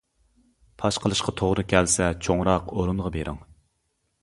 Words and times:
پاش 0.83 0.97
قىلىشقا 1.03 1.33
توغرا 1.41 1.65
كەلسە 1.75 2.09
چوڭراق 2.29 2.75
ئورۇنغا 2.79 3.15
بېرىڭ. 3.19 3.41